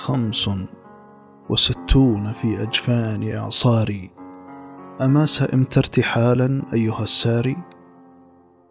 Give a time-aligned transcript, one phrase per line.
[0.00, 0.50] خمس
[1.48, 4.10] وستون في أجفان إعصاري.
[5.00, 7.56] أما سئمت ارتحالا أيها الساري؟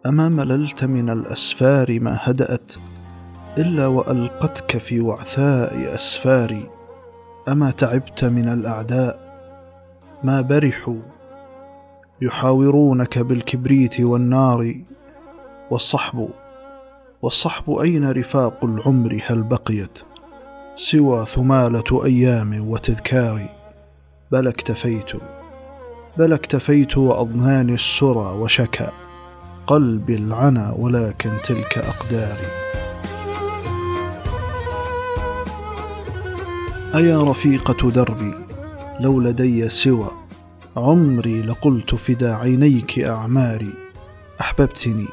[0.06, 2.72] أما مللت من الأسفار ما هدأت
[3.58, 6.70] إلا وألقتك في وعثاء أسفاري.
[7.48, 9.20] أما تعبت من الأعداء
[10.24, 11.00] ما برحوا؟
[12.22, 14.74] يحاورونك بالكبريت والنار.
[15.70, 16.28] والصحب
[17.22, 20.09] والصحب أين رفاق العمر؟ هل بقيت؟
[20.80, 23.48] سوى ثمالة أيام وتذكار.
[24.32, 25.10] بل اكتفيت
[26.18, 28.88] بل اكتفيت وأضناني السرى وشكى
[29.66, 32.46] قلبي العنا ولكن تلك أقداري.
[36.94, 38.34] أيا رفيقة دربي
[39.00, 40.10] لو لدي سوى
[40.76, 43.72] عمري لقلت فدا عينيك أعماري.
[44.40, 45.06] أحببتني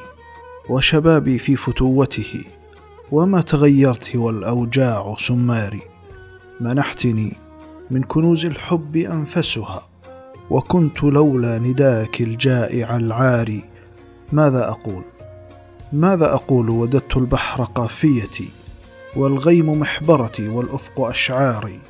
[0.68, 2.44] وشبابي في فتوته.
[3.12, 5.80] وما تغيرت والأوجاع سماري؟
[6.60, 7.32] منحتني
[7.90, 9.88] من كنوز الحب أنفسها
[10.50, 13.64] وكنت لولا نداك الجائع العاري
[14.32, 15.02] ماذا أقول؟
[15.92, 18.48] ماذا أقول وددت البحر قافيتي
[19.16, 21.80] والغيم محبرتي والأفق أشعاري؟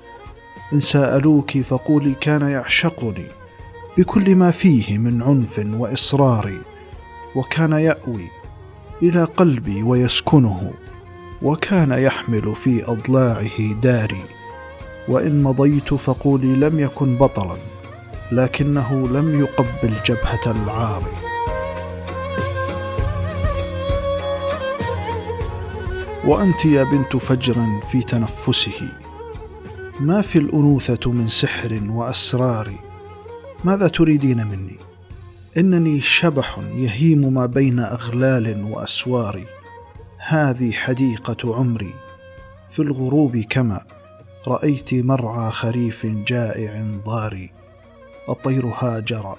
[0.73, 3.27] إن سألوك فقولي كان يعشقني
[3.99, 6.59] بكل ما فيه من عنف وإصرار
[7.35, 8.29] وكان يأوي
[9.03, 10.73] إلى قلبي ويسكنه.
[11.43, 14.23] وكان يحمل في أضلاعه داري.
[15.09, 17.57] وإن مضيت فقولي لم يكن بطلا
[18.33, 21.03] لكنه لم يقبل جبهة العار.
[26.25, 28.89] وأنت يا بنت فجر في تنفسه.
[30.01, 32.73] ما في الأنوثة من سحر وأسرار؟
[33.65, 34.77] ماذا تريدين مني؟
[35.57, 39.58] إنني شبح يهيم ما بين أغلال وأسوار.
[40.31, 41.95] هذه حديقة عمري
[42.69, 43.81] في الغروب كما
[44.49, 47.51] رأيت مرعى خريف جائع ضاري
[48.29, 49.37] الطير هاجر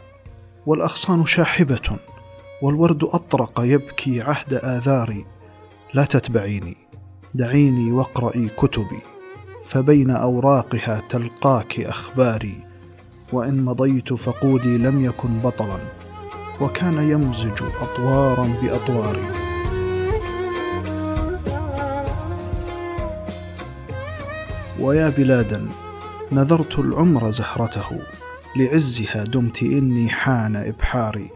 [0.65, 1.99] والأغصان شاحبة
[2.61, 5.25] والورد أطرق يبكي عهد آذاري
[5.93, 6.77] لا تتبعيني
[7.33, 9.01] دعيني واقرئي كتبي
[9.65, 12.63] فبين أوراقها تلقاك أخباري
[13.33, 15.79] وإن مضيت فقولي لم يكن بطلا
[16.61, 19.48] وكان يمزج أطوارا بأطواري.
[24.81, 25.67] ويا بلادا
[26.31, 27.99] نذرت العمر زهرته.
[28.55, 31.29] لعزها دمت إني حان إبحاري.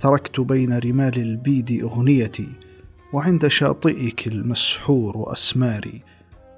[0.00, 2.48] تركت بين رمال البيد أغنيتي
[3.12, 6.02] وعند شاطئك المسحور أسماري.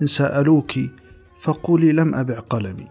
[0.02, 0.72] إن سألوك
[1.40, 2.86] فقولي لم أبع قلمي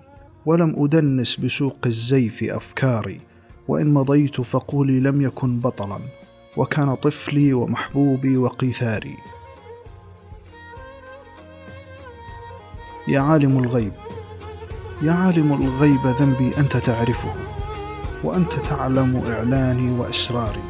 [0.46, 3.20] ولم أدنس بسوق الزيف أفكاري.
[3.68, 6.00] وإن مضيت فقولي لم يكن بطلا
[6.58, 9.16] وكان طفلي ومحبوبي وقيثاري.
[13.10, 13.94] يا عالم الغيب
[15.02, 17.34] يا عالم الغيب ذنبي أنت تعرفه
[18.24, 20.64] وأنت تعلم إعلاني وإسراري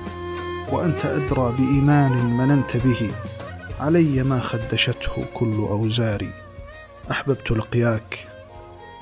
[0.71, 3.11] وأنت أدرى بإيمان مننت به
[3.79, 6.29] علي ما خدشته كل أوزاري.
[7.11, 8.27] أحببت لقياك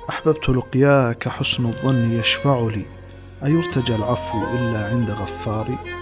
[0.09, 2.85] أحببت لقياك حسن الظن يشفع لي
[3.45, 5.96] أيرتجى العفو إلا عند غفاري؟